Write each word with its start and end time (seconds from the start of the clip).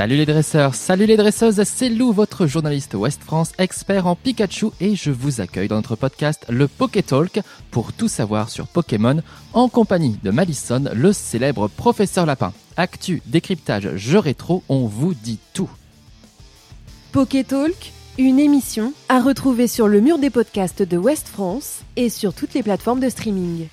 Salut 0.00 0.16
les 0.16 0.24
dresseurs, 0.24 0.74
salut 0.74 1.04
les 1.04 1.18
dresseuses, 1.18 1.62
c'est 1.64 1.90
Lou, 1.90 2.10
votre 2.10 2.46
journaliste 2.46 2.94
Ouest 2.94 3.22
France, 3.22 3.52
expert 3.58 4.06
en 4.06 4.16
Pikachu, 4.16 4.68
et 4.80 4.96
je 4.96 5.10
vous 5.10 5.42
accueille 5.42 5.68
dans 5.68 5.76
notre 5.76 5.94
podcast 5.94 6.46
Le 6.48 6.68
Poké 6.68 7.02
Talk 7.02 7.40
pour 7.70 7.92
tout 7.92 8.08
savoir 8.08 8.48
sur 8.48 8.66
Pokémon, 8.66 9.20
en 9.52 9.68
compagnie 9.68 10.18
de 10.22 10.30
Malison, 10.30 10.84
le 10.94 11.12
célèbre 11.12 11.68
professeur 11.68 12.24
lapin. 12.24 12.54
Actu, 12.78 13.20
décryptage, 13.26 13.94
jeu 13.96 14.18
rétro, 14.18 14.62
on 14.70 14.86
vous 14.86 15.12
dit 15.12 15.38
tout. 15.52 15.68
Poké 17.12 17.44
Talk, 17.44 17.92
une 18.16 18.38
émission 18.38 18.94
à 19.10 19.20
retrouver 19.20 19.68
sur 19.68 19.86
le 19.86 20.00
mur 20.00 20.18
des 20.18 20.30
podcasts 20.30 20.82
de 20.82 20.96
Ouest 20.96 21.28
France 21.28 21.80
et 21.96 22.08
sur 22.08 22.32
toutes 22.32 22.54
les 22.54 22.62
plateformes 22.62 23.00
de 23.00 23.10
streaming. 23.10 23.66